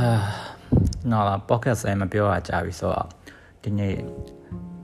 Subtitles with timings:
[0.00, 0.12] အာ
[1.10, 3.08] နော် podcast လည်းမပြောရကြပြီဆိုတော့
[3.62, 3.96] ဒီနေ့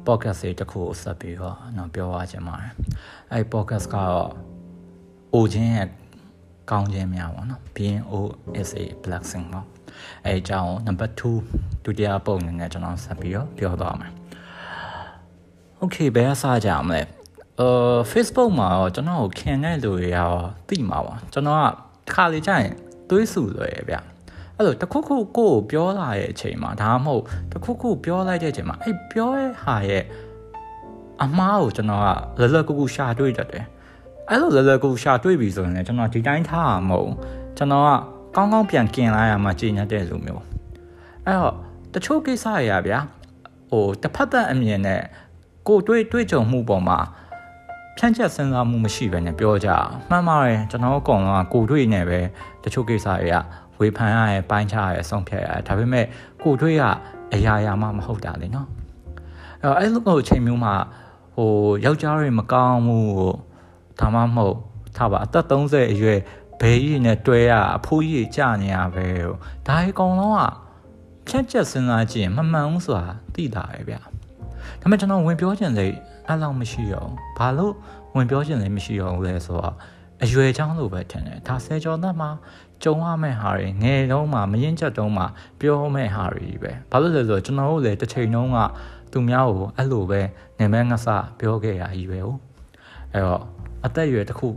[0.06, 2.72] podcast လေးတစ်ခုကိုဆက်ပြီးတော့နော်ပြောရချင်ပါတယ်
[3.32, 4.30] အဲ့ podcast ကတော့
[5.34, 5.88] အိုချင်းရဲ့
[6.70, 8.14] ကောင်းခြင်းများပေါ့နော် being o
[8.60, 9.66] is a blessing ပေါ့
[10.24, 14.12] အဲ့အကြောင်း number 2ဒုတိယပုံအနေနဲ့ကျွန်တော်ဆက်ပြီးတော့ပြောသွားမယ်
[15.82, 17.02] okay ဘယ်အစားကြမလဲ
[17.60, 20.32] အာ Facebook မှာတော့ကျွန်တော်ကိုခင်တဲ့လူတွေရော
[20.68, 21.64] သိမှာပါကျွန်တော်က
[22.06, 22.74] တစ်ခါလေကြာရင်
[23.08, 24.15] တွေးစုလွယ်ဗျ
[24.58, 30.04] အဲ့လိုတခုခုကိုကိုပြောလာတဲ့အချိန်မှာဒါမှမဟုတ်တခုခုပြောလိုက်တဲ့အချိန်မှာအဲ့ပြောရဟာရဲ့
[31.22, 33.64] အမားကိုကျွန်တော်ကလလကူကူရှာတွေ့တတ်တယ်
[34.30, 37.12] အဲ့လိုလလကူရှာတွေ့ပြီဆိုရင်လည်းကျွန်တော်ဒီတိုင်းထားမှာမဟုတ်
[37.56, 37.88] ကျွန်တော်က
[38.36, 40.42] ကောင်းကောင်းပြန်กินလိုက်ရမှာချိန်ရတဲ့လူမျိုး
[41.24, 41.54] အဲ့တော့
[41.94, 42.98] တချို့ကိစ္စတွေရဗျာ
[43.70, 45.02] ဟိုတစ်ဖက်သက်အမြင်နဲ့
[45.68, 46.98] ကိုတွေ့တွေ့ကြုံမှုပေါ်မှာ
[47.98, 52.20] ဖြန့်ချက်စဉ်းစားမှုမရှိဘဲနဲ့ပြောကြအောင်မှန်ပါတယ်ကျွန်တော်အကောင်ကကိုတွေ့နေပဲ
[52.64, 53.36] တချို့ကိစ္စတွေက
[53.80, 56.04] ဝေဖန်ရရဲ့ပိုင်းခြားရရဲ့ဆုံးဖြတ်ရဒါပေမဲ့
[56.42, 56.84] ကိုတွေးက
[57.34, 58.68] အရာရာမှမဟုတ်တာလေနော်
[59.62, 60.74] အဲ့တော့အဲ့လိုအချိန်မျိုးမှာ
[61.36, 61.52] ဟို
[61.84, 63.32] ယောက်ျားတွေမကောင်းမှုကို
[64.00, 64.56] ဒါမှမဟုတ်
[64.96, 66.18] ထားပါအသက်30အရွယ်
[66.60, 69.34] ဘဲကြီးနဲ့တွဲရအဖိုးကြီးကြာနေရပဲဟို
[69.66, 70.42] ဒါအကောင်လုံးက
[71.28, 74.10] ဖြတ်ချက်စဉ်းစားကြည့်ရင်မမှန်ဘူးဆိုတာသိတာပဲဗျာဒါ
[74.80, 75.90] ပေမဲ့ကျွန်တော်ဝင်ပြောချင်တဲ့
[76.26, 77.72] အဲ့လောက်မရှိတော့ဘာလို့
[78.14, 79.74] ဝင်ပြောချင်လဲမရှိတော့ဘူးလဲဆိုတော့
[80.24, 82.30] အရွယ်ချောင်းလို့ပဲထင်တယ်ဒါဆယ်ကျော်သက်မှာ
[82.82, 85.26] ကြုံရမယ့်ဟာတွေငယ်တုန်းမှာမရင်ချက်တုန်းမှာ
[85.60, 88.58] ပြောမယ့်ဟာတွေပဲဘာလို့လဲဆိုတော့ကျွန်တော်တို့လည်းတစ်ချိန်တုန်းက
[89.12, 90.20] သူများကိုအဲ့လိုပဲ
[90.58, 91.06] နေမဲငဆ
[91.38, 92.40] ပြောခဲ့ရကြီးပဲဟုတ်
[93.12, 93.42] အဲ့တော့
[93.84, 94.48] အသက်အရွယ်တစ်ခု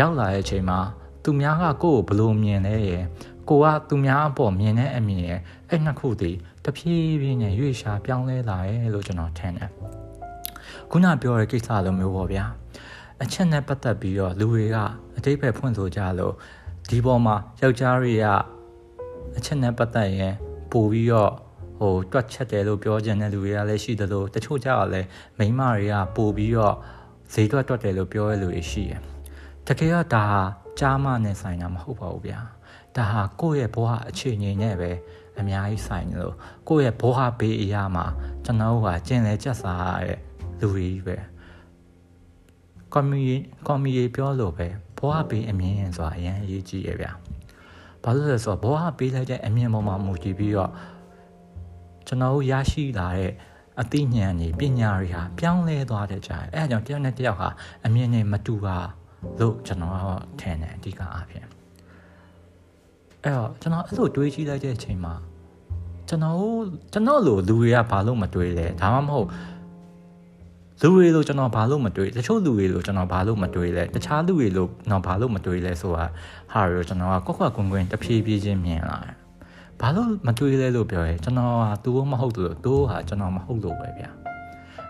[0.00, 0.78] ရောက်လာတဲ့အချိန်မှာ
[1.24, 3.04] သူများကကိုယ့်ကိုဘယ်လိုမြင်လဲရယ်
[3.48, 9.70] ကိုကသူများအပေါ်မြင်တဲ့အမြင်ရယ်အဲ့နှစ်ခုတည်းတဖြည်းဖြည်းနဲ့ရွေ့ရှာပြောင်းလဲလာရဲ့လို့ကျွန်တော်ထင်တယ်
[10.90, 12.44] ခုနပြောတဲ့ကိစ္စလိုမျိုးပေါ့ဗျာ
[13.22, 14.76] အချက်နဲ့ပတ်သက်ပြီးတော့လူတွေက
[15.16, 16.34] အတိတ်ပဲဖွင့်ဆိုကြလို့
[16.88, 18.26] ဒီပေါ်မှာယောက်ျားတွေက
[19.36, 20.34] အချက်နဲ့ပတ်သက်ရင်
[20.72, 21.32] ပို့ပြီးတော့
[21.78, 25.08] ဟိုတွက်ချက်တယ်လို့ပြောကြတဲ့လူတွေကလည်းရှိတယ်လို့တချို့ကြတော့လည်း
[25.38, 26.76] မိန်းမတွေကပို့ပြီးတော့
[27.32, 29.00] ဈေးတွက်တွက်တယ်လို့ပြောရလူတွေရှိတယ်
[29.66, 30.40] တကယ်တော့ဒါဟာ
[30.78, 32.40] ကြားမနဲ့ဆိုင်တာမဟုတ်ပါဘူးဗျာ
[32.96, 34.90] ဒါဟာကိုယ့်ရဲ့ဘဝအခြေအနေနဲ့ပဲ
[35.38, 36.34] အများကြီးဆိုင်လို့
[36.68, 38.06] ကိုယ့်ရဲ့ဘဝဘေးအရာမှာ
[38.44, 40.18] ကျွန်တော်တို့ကကျင်လဲကြက်စားရတဲ့
[40.60, 41.16] လူတွေပဲ
[42.92, 43.22] ကွန်မီ
[43.66, 44.68] ကွန်မီပြောလို့ပဲ
[45.02, 47.12] ဘဝဘေးအမြင်ဆိုတာအရင်အရေးကြီးရဲ့ဗျာ
[48.02, 50.70] ဘာလို့လဲဆိုတော့ဘဝဘေးလိုက်တဲ့အမြင်ပေါ်မှာမူတည်ပြီးတော့
[52.06, 53.32] ကျွန်တော်တို့ရရှိလာတဲ့
[53.80, 57.48] အသိဉာဏ်တွေပညာတွေဟာပြောင်းလဲသွားတဲ့ကြာအဲအကြောင်းတယောက်နဲ့တယောက်ဟာ
[57.86, 58.78] အမြင်နဲ့မတူတာ
[59.40, 60.06] လို့ကျွန်တော်က
[60.40, 61.46] ထင်တယ်အဓိကအားဖြင့်
[63.22, 65.14] အဲ့တော့ကျွန်တော်အဲ့လိုတွေးကြည့်လိုက်တဲ့အချိန်မှာ
[66.08, 66.38] ကျွန်တော်
[66.92, 69.28] ကျွန်တော်လိုလူတွေကဘာလို့မတွေးလဲဒါမှမဟုတ်
[70.84, 76.06] လူတွေလိုကျွန်တော်ဘာလို့မတွေးတချို့လူတွေလိုကျွန်တော်ဘာလို့မတွေးလဲတခြားလူတွေလိုတော့ဘာလို့မတွေးလဲဆိုတာ
[76.52, 79.16] ဟာရောကျွန်တော်ကကွက်ကွက်ကွင်းကွင်းတဖြည်းဖြည်းချင်းမြင်လာတယ်
[79.80, 84.10] ဘာလို့မတွေးလဲလို့ပြောရဲကျွန်တော်ကသူ့မဟုတ်သူသူဟာကျွန်တော်မဟုတ်လို့ပဲဗျာ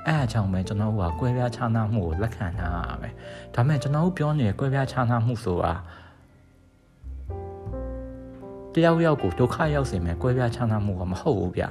[0.06, 2.68] အဲအကြောင်းပဲကျွန်တော်ကကွဲပြားခြားနားမှုကိုလက်ခံတာ
[3.00, 3.08] ပဲ
[3.54, 5.74] ဒါပေမဲ့ကျွန်တော်ပြောနေတဲ့ကွဲပြားခြားနားမှုဆိုတာ
[8.74, 11.64] တယောက်ယောက်ကိုဒုက္ခရောက်စေမယ်ကွဲပြားခြားနားမှုကမဟုတ်ဘူးဗျ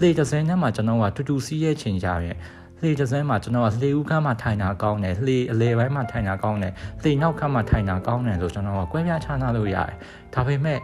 [0.00, 2.36] လေတစ်စင်းထဲမှာကျွန်တော်ကတူတူစီးရဲ့ချိန်ကြရဲ့
[2.82, 6.72] လေတစ်စင်းမှာကျွန်တော်ကလေဦးခန်းမှာထိုင်တာကောင်းတယ်လေအလေပိုင်းမှာထိုင်တာကောင်းတယ်
[7.04, 9.96] လေနောက်ခန်းမှာထိုင်တာကောင်းတယ်လို့ကျွန်တော်ကကွဲပြားခြားနားလို့ရတယ်
[10.34, 10.78] ဒါပေမဲ့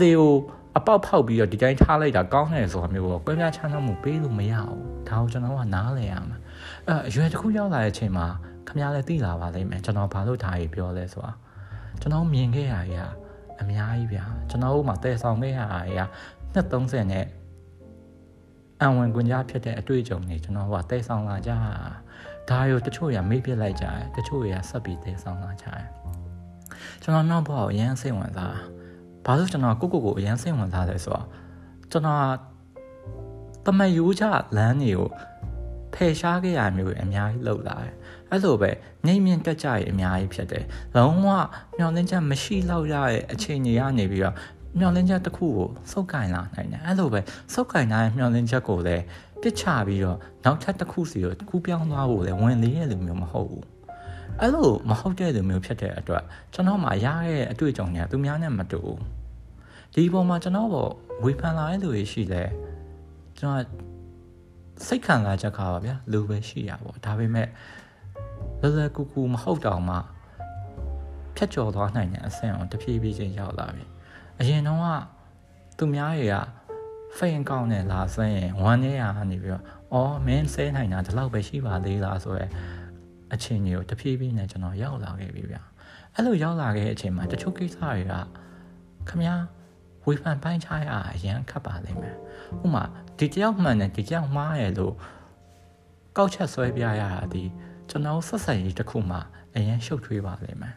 [0.00, 0.32] လေကို
[0.78, 6.38] အပေါက်ဖောက်ပြီးတော့ဒီတိုင်းထားလိုက်တာကောင်းတယ်ဆိုတာမျိုးပေါ့ကွဲပြားခြားနားမှုပေးလို့မရဘူးဒါကိုကျွန်တော်ကနားလည်ရမှာ
[6.88, 8.26] အဲအရွယ်တစ်ခုရောက်လာတဲ့အချိန်မှာ
[8.68, 11.32] ခမရလည်းသိလာပါလိမ့်မယ်ကျွန်တော်ဘာလို့ဒါကြီးပြောလဲဆိုတာ
[12.00, 12.96] ကျွန်တော်မြင်ခဲ့ရရ
[13.60, 15.60] အများကြီးဗျာကျွန်တော်တို့မှတည်ဆောင်ခဲ့ရ
[15.96, 16.00] ရ
[16.54, 17.24] နှစ်30နဲ့
[18.80, 21.50] အံဝင်ကွန်ကြားဖြစ်တဲ့အတွေ့အကြုံတွေကျွန်တော်ကတည်ဆောင်လာကြ
[22.50, 25.84] ဒါရောတချို့ရမေ့ပြစ်လိုက်ကြတယ်တချို့ရဆက်ပြီးတည်ဆောင်လာကြတယ်
[27.02, 28.56] ကျွန်တော်နောက်ဘောအရန်စိတ်ဝင်စား
[29.24, 31.26] ဘာလို့ကျွန်တော်ကိုကိုကိုအရန်စိတ်ဝင်စားလဲဆိုတော့
[31.90, 32.24] ကျွန်တော်
[33.66, 34.24] တမယူကြ
[34.56, 35.08] လမ်းတွေကို
[35.94, 37.94] ဖယ်ရှားခဲ့ရမျိုးအများကြီးလောက်လာတယ်
[38.30, 38.70] အဲ့လိုပဲ
[39.06, 40.64] ငိမ့်မြင့်တက်ကြရအများကြီးဖြစ်တယ်
[40.96, 41.28] လုံးဝ
[41.78, 44.36] မျောလင်းချက်မရှိလောက်ရတဲ့အခြေအနေကနေပြီးတော့
[44.78, 47.20] မျောလင်းချက်တစ်ခုကိုစုပ်ကင်လာနိုင်တယ်အဲ့လိုပဲ
[47.54, 49.04] စုပ်ကင်ထားတဲ့မျောလင်းချက်ကိုလည်း
[49.42, 53.66] ပစ်ချပြီးတော့နောက်ထပ်တစ်ခုစီကိုကူးပြောင်းသွားဖို့လည်းဝင်လေးရလူမျိုးမဟုတ်ဘူး
[54.40, 56.22] အဲ့လိုမဟုတ်တဲ့လူမျိုးဖြစ်တဲ့အတွက်
[56.54, 59.00] ကျွန်တော်မှရခဲ့တဲ့အတွေ့အကြုံတွေကသူများနဲ့မတူဘူး
[59.94, 60.90] ဒီပုံမှာကျွန်တော်ပေါ့
[61.24, 62.48] ဝေဖန်လာတဲ့လူတွေရှိတယ်
[63.38, 63.66] ကျွန်တော်
[64.86, 67.48] စိတ်ခံလာချက်ခါပါဗျာလူပဲရှိရပါဒါပေမဲ့
[68.60, 69.96] လွယ်လွယ်ကူကူမဟုတ်တော့မှ
[71.36, 73.84] ဖြတ်ကျော်သွားနိုင်တဲ့အဆင့်အောင်တဖြည်းဖြည်းချင်းရောက်လာပြီ
[74.40, 74.86] အရင်တော့က
[75.78, 76.36] သူများတွေက
[77.16, 82.46] ဖိန်ကောင်းနေလားဆိုရင်ဝမ်းနေရနေပြီးတော့အော်မင်းဆဲနိုင်တာဒီလောက်ပဲရှိပါသေးလားဆိုရဲ
[83.34, 85.56] အချိန်ကြီးကိုတဖြည်းဖြည်းနဲ့ကျွန်တော်ရောက်လာခဲ့ပြီဗျ
[86.14, 88.12] အဲ့လိုရောက်လာခဲ့တဲ့အချိန်မှာတချို့ကိစ္စတွေက
[89.08, 89.34] ခမ ्या
[90.06, 92.16] ဝေဖန်ပိုင်းခြားရအရန်ခတ်ပါလိမ့်မယ်
[92.64, 92.84] ဥမာ
[93.18, 94.94] ဒီတယောက်မှန်တယ်ဒီတယောက်မှားရလို့
[96.16, 97.42] ကောက်ချက်ဆွဲပြရတာဒီ
[97.90, 99.18] ကျွန်တော်ဆက်ဆက်ရေးတစ်ခုမှ
[99.54, 100.76] အရင်ရှုပ်ထွေးပါလိမ့်မယ်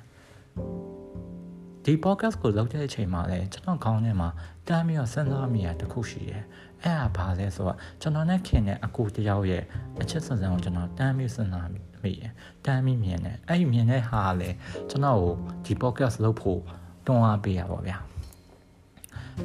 [1.90, 4.30] ဒီ podcast ကိုလုပ်တဲ့အချိန်မှာလည်းကျွန်တော်ခေါင်းထဲမှာ
[4.68, 6.44] တမ်းပြီးတော့စဉ်းစားမိရတစ်ခုရှိတယ်
[6.84, 9.64] အဲ့ဒါဘာလဲဆိုတော့ကျွန်တော်နဲ့ခင်တဲ့အကူတယောက်ရဲ့
[10.02, 11.70] အချက်စံစံကိုကျွန်တော်တမ်းပြီးစဉ်းစား
[12.04, 12.24] မိရ
[12.66, 14.56] တမ်းပြီးမြင်တယ်အဲ့ဒီမြင်တဲ့ဟာလည်း
[14.90, 15.34] ကျွန်တော်ကို
[15.66, 16.62] ဒီ podcast လုပ်ဖို့
[17.06, 17.98] တွန်းအားပေးရပါဗျာ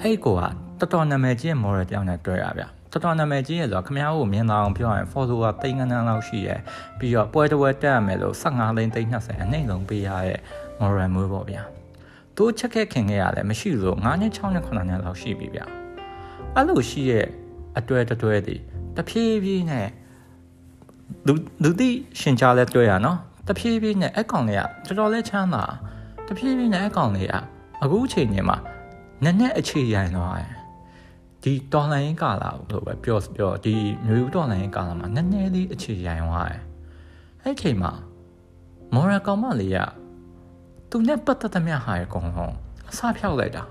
[0.00, 0.42] အဲ့ကိုက
[0.80, 6.60] တော်တော်နာမည်ကြီးရဲ့ model တယောက်နဲ့တွေ့ရဗျာတော်တော်နာမည်ကြီးရဲ့ဆိုတော့ခမ ्या ကိုမြင်လာအောင်ပြောရရင် follower သိန်းကန်းလောက်ရှိရယ်
[6.98, 10.40] ပြီးတော့ပွဲတစ်ပွဲတက်ရမယ်လို့15သိန်းသိန်း20အနှိမ့်ဆုံးပေးရတဲ့
[10.80, 11.81] moral မျိုးပေါ့ဗျာ
[12.36, 15.66] သူချက်ခဲ့ခင်ခဲ့ရတယ်မရှိလို့9နှစ်6နှစ်9နှစ်လောက်ရှိပြီဗျာ
[16.54, 17.26] အဲ့လိုရှိရဲ့
[17.78, 18.60] အတွဲတွဲတည်
[18.96, 19.88] တဖြည်းဖြည်းနဲ့
[21.26, 21.32] လူ
[21.62, 21.90] လူသိ
[22.20, 23.18] ရှင်ကြားလဲတွေ့ရနော်
[23.48, 25.64] တဖြည်းဖြည်းနဲ့အကောင်လေးကတော်တော်လေးချမ်းသာ
[26.26, 27.34] တဖြည်းဖြည်းနဲ့အကောင်လေးက
[27.82, 28.56] အခုအချိန်ကြီးမှာ
[29.24, 30.52] နက်နက်အခြေရိုင်သွားတယ်
[31.42, 33.74] ဒီတော်လိုင်းကာလာလို့ပဲပြောပြောဒီ
[34.06, 36.62] မျိုးတော်လိုင်းကာလာမှာနည်းနည်းလေးအခြေရိုင်သွားတယ်
[37.42, 37.92] အဲ့ချိန်မှာ
[38.94, 39.78] မော်ရကောင်မလေးက
[40.94, 42.54] သူနဲ့ပတ်သက်သမျှဟာရကောင်လုံး
[42.90, 43.62] အစားဖြောက်လိုက်တာ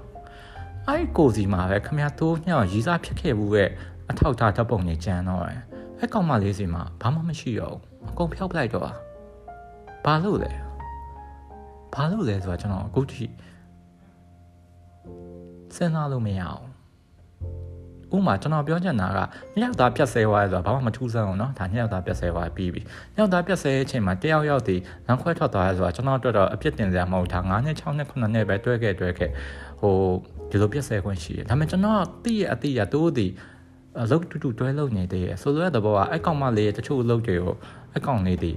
[0.87, 3.69] အဲ့ကိုစီမှာပဲခမရတိုးညောင်ရီစားဖြစ်ခဲ့ဘူးရဲ့
[4.09, 5.61] အထောက်ထားဓာတ်ပုံတွေကျန်တော့တယ်
[5.99, 7.81] အဲ့ကောင်မလေးစီမှာဘာမှမရှိတော့ဘူး
[8.11, 8.89] အကုန်ဖျောက်ပလိုက်တော့
[10.05, 10.51] ဘာလို့လဲ
[11.93, 13.25] ဘာလို့လဲဆိုတော့ကျွန်တော်အခုထိ
[15.75, 16.70] စဉ်းစားလို့မရအောင်ဥ
[18.26, 19.18] မာကျွန်တော်ပြောချင်တာက
[19.58, 22.80] ညောက်သားပြက်ဆဲသွားတယ်ဆိုတာဘာမှမထူးဆန်းဘူးเนาะဒါညောက်သားပြက်ဆဲသွားပြီးပြီ
[23.16, 29.30] ညောက်သားပြက်ဆဲတဲ့အချိန်မှာတယောက်ယောက်တည်လမ်းခွဲထွက်သွားရဲဆိုတာကျွန်တော်တို့တော့အပြစ်တင်စရာမဟုတ်ဒါ9နှစ်6နှစ်9နှစ်ပဲတွဲခဲ့တွဲခဲ့
[29.80, 29.94] ဟို
[30.50, 33.32] ဒီလိုပြက်ဆဲခွင့်ရှိတယ်ဒါပေမဲ့ကျွန်တော်သိရအသိရတိုးတည်
[34.02, 37.56] အလုပ်တူတူတွဲလုပ်နေသေးရဆိုလိုတဲ့ဘောကအကောင်မလေးတချို့အလုပ်တွေကို
[37.96, 38.56] အကောင်လေးတည်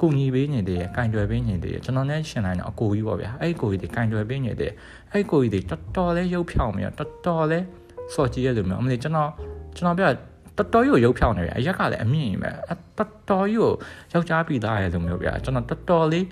[0.00, 4.72] ကူညီပေးနေတယ်ကင်တွယ်ပေးနေတယ်ကျွန်တော်နဲ့ရှင်လိုက်တော့အကိုကြီးပေါ့ဗျာအဲ့အကိုကြီးတွေကင်တွယ်ပေးနေတယ်
[5.12, 7.64] အဲ့အကိုကြီးတွေတော်တော်လေးရုပ်ဖြောင်းပြီးတော့တော်တော်လေး
[8.13, 9.29] စော့ကြည့်ရလို့မျိုးအမလေးကျွန်တော်
[9.75, 12.49] ကျွန်တော်ပြတော်တော်ကြီးကိုရုပ်ဖြောင်းနေပြီအရက်ကလည်းအမြင့်ကြီးပဲ
[12.97, 13.71] တော်တော်ကြီးကို
[14.13, 16.25] ယောက်ျားပြီးသားရဲလို့မျိုးဗျာကျွန်တော်တော်တော်လေး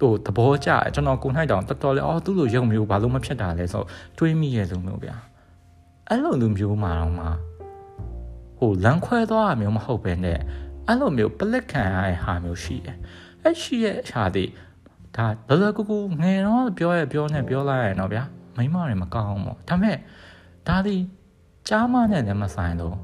[0.00, 3.84] ဟိုသဘောကျကျွန်တော်ကိုနိုင်တောင်တော်တော်လေးအော်သူ့လိုရုပ်မျိုးဘာလို့မဖြစ်တာလဲဆို
[4.18, 5.16] တွေးမိရဲလို့မျိုးဗျာ
[6.08, 7.26] အဲ့လိုလူမျိုးမှာတော့မှ
[8.58, 10.38] ဟိုလမ်းခွဲသွားတာမျိုးမဟုတ်ပဲနဲ့
[10.86, 12.96] အဲ့လိုမျိုးပလက်ခံရတဲ့ဟာမျိုးရှိတယ်
[13.42, 14.44] အဲ့ရှိရဲ့ဟာဒီ
[15.16, 18.22] ဒါလောလောကူကူငယ်တော့ပြောရပြောနေပြောလိုက်ရတော့ဗျာ
[18.56, 19.96] မိမတွေမကောင်းဘူးပေါ့ဒါပေမဲ့
[20.68, 20.96] ဒါဒီ
[21.68, 22.96] ကြားမနဲ့လည်းမဆိုင်လို့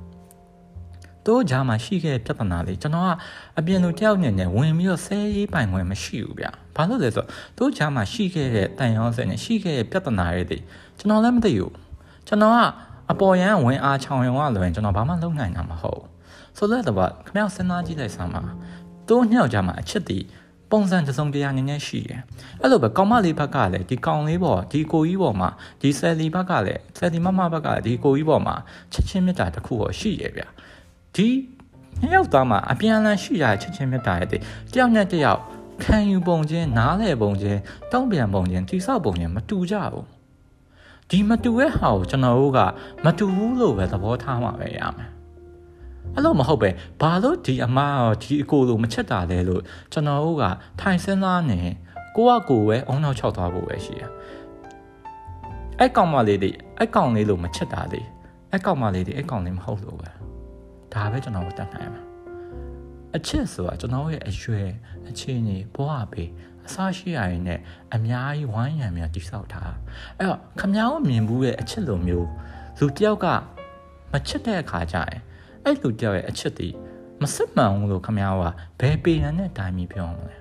[1.26, 3.10] တို့ကြားမှာရှိခဲ့ပြဿနာလေးကျွန်တော်က
[3.58, 6.46] အပြင်လူတယောက်နဲ့နဲ့ဝင်ပြီးတော့ဆဲရေးပိုင်ခွင့်မရှိဘူးဗျ။
[6.76, 7.28] ဘာလို့လဲဆိုတော့
[7.58, 10.58] တို့ကြားမှာရှိခဲ့တဲ့တန်ရောစဲနဲ့ရှိခဲ့တဲ့ပြဿနာတွေဒီ
[10.98, 11.72] ကျွန်တော်လည်းမသိဘူး။
[12.28, 12.58] ကျွန်တော်က
[13.12, 16.02] အပေါ်ရန်ဝင်အားချောင်ရုံကလွယ်ကျွန်တော်ဘာမှလုပ်နိုင်တာမဟုတ်။
[16.56, 18.42] ဆိုတော့တော့ခမောက်စဉ်းစားကြည့်လိုက်စမ်းပါ။
[19.08, 20.18] တို့ညောက်ကြားမှာအချစ်တီ
[20.70, 22.20] ပုံစံတစုံတရာနည်းနည်းရှိတယ်။
[22.62, 25.48] အဲ့လိုပဲကောင်မလေးဘက်ကလည်းဒီကောင်လေးပေါ်ဒီကိုကြီးပေါ်မှာ
[25.80, 28.54] ဒီဆယ်လီဘက်ကလည်းဆယ်လီမမဘက်ကဒီကိုကြီးပေါ်မှာ
[28.92, 30.42] ချက်ချင်းမြတ်တာတစ်ခုတော့ရှိရဗျ။
[31.14, 31.28] ဒီ
[32.00, 34.34] နှစ်ယောက်သားမှာအပြန်အလှန်ရှိရချက်ချင်းမြတ်တာရဲ့တ
[34.78, 35.40] ယောက်နဲ့တယောက်
[35.82, 37.60] ခံယူပုံချင်းနားလေပုံချင်း
[37.92, 40.06] တောင်းပြန်ပုံချင်းတိဆောက်ပုံချင်းမတူကြဘူး။
[41.10, 42.58] ဒီမတူတဲ့ဟာကိုကျွန်တော်တို့က
[43.04, 45.13] မတူဘူးလို့ပဲသဘောထားမှာပဲရမယ်
[46.14, 46.70] အဲ့လိုမဟုတ်ပဲ
[47.00, 47.78] ဘာလို့ဒီအမ
[48.22, 49.62] ဒီအကိုလိုမချက်တာလဲလို့
[49.92, 50.44] ကျွန်တော်တို့က
[50.80, 51.60] ထိုင်စင်းသားနေ
[52.16, 54.02] ကိုကကိုပဲအုံနောက်ချောက်သွားဖို့ပဲရှိရ
[55.78, 58.00] အဲ့ကောင်မလေးတွေအဲ့ကောင်လေးလိုမချက်တာလေ
[58.50, 60.10] အဲ့ကောင်မလေးတွေအဲ့ကောင်လေးမဟုတ်လို့ပဲ
[60.92, 62.02] ဒါပဲကျွန်တော်တို့တတ်နိုင်မှာ
[63.16, 64.68] အချစ်ဆိုတာကျွန်တော်ရဲ့အရွယ်
[65.08, 66.30] အခြေအနေဘဝပေး
[66.66, 67.60] အစားရှိရရင်နဲ့
[67.94, 69.62] အများကြီးဝိုင်းရံများတိဆောက်တာ
[70.18, 72.28] အဲ့တော့ခမောင်းမြင်ဘူးရဲ့အချစ်လိုမျိုး
[72.78, 73.26] လူတယောက်က
[74.12, 75.20] မချစ်တဲ့အခါကျရင်
[75.64, 76.68] အဲ့လူကြောက်ရဲ့အချစ်တီ
[77.22, 78.42] မစစ်မှန်ဘူးလို့ခမ ्या က
[78.80, 80.36] ဘယ်ပေရန်နဲ့တိုင်းပြီးပြောမလဲ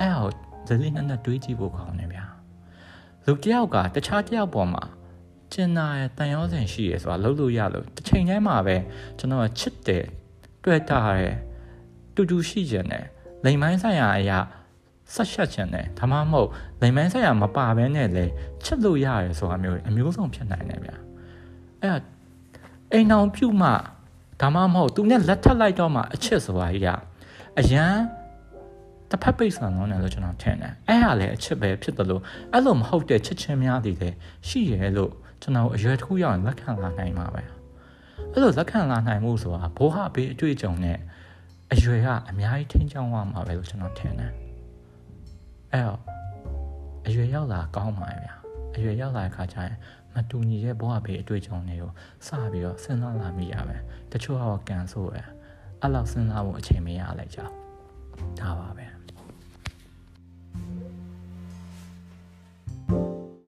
[0.00, 0.30] အဲ့ဟော
[0.66, 2.24] ဇလီနဲ့နဲ့တွေးကြည့်ဖို့ကောင်းနေဗျာ
[3.26, 4.84] လူတယောက်ကတခြားတယောက်ပေါ်မှာ
[5.52, 8.76] ကျင်နာရဲ့တန်ရောစင်ရှိရဆိုတာလုပ်လို့ရလို့တစ်ချိန်တိုင်းမှာပဲ
[9.18, 10.04] ကျွန်တော်ကချစ်တယ်
[10.64, 11.36] တွေ့တာတယ်
[12.14, 13.04] တူတူရှိကြတယ်
[13.44, 14.38] လိမ်မိုင်းဆိုင်ရာအရာ
[15.14, 16.48] ဆက်ရှက်ချင်တယ်ဒါမှမဟုတ်
[16.80, 18.24] လိမ်မိုင်းဆိုင်ရာမပါဘဲနဲ့လေ
[18.64, 20.96] ချစ်လို့ရတယ်ဆိုတာမျိုးအမျိုးစုံဖြစ်နိုင်တယ်ဗျာ
[21.82, 22.13] အဲ့ဒါ
[22.94, 23.70] အိမ်အောင်ပြုတ်မှ
[24.40, 26.88] ဒါမှမဟုတ်သူနဲ့လက်ထပ်လိုက်တော့မှအချစ်ဆိုတာကြီးက
[27.58, 27.94] အရန်
[29.10, 32.22] တစ်ဖက်ပိတ်ဆန်လုံးတယ်လို့ကျွန်တော်ထင်တယ်အဲ့ဟာလည်းအချစ်ပဲဖြစ်တယ်လို့
[32.52, 34.16] အဲ့လိုမဟုတ်တဲ့ချစ်ချင်းများတွေလည်း
[34.48, 35.10] ရှိရဲလို့
[35.42, 37.42] ကျွန်တော်အရွယ်တစ်ခုရောက်ရင်လက်ခံလာနိုင်မှာပဲ
[38.32, 40.98] အဲ့လိုလက်ခံလာနိုင်မှုဆိုတာဘိုးဟာဘေးအတွေ့အကြုံနဲ့
[41.72, 44.32] အရွယ်ကအများကြီးထိန်းချောင်းသွားမှာပဲလို့ကျွန်တော်ထင်တယ်
[45.72, 46.00] အဲ့တော့
[47.06, 48.34] အရွယ်ရောက်လာကောင်းပါရဲ့ဗျာ
[48.76, 49.76] အရွယ်ရောက်လာတဲ့ခါကျရင်
[50.14, 51.92] မတူညီတဲ့ဘဝဘေးအတွေ့အကြုံတွေကို
[52.26, 53.76] စပြီးတော့စဉ်းစားလာမိရပဲ
[54.12, 55.18] တချို့ကတော့ကန်ဆိုးရ
[55.80, 57.40] အဲ့လောက်စဉ်းစားဖို့အချိန်မရလိုက်ကြ
[58.40, 58.93] ဒါပါပဲ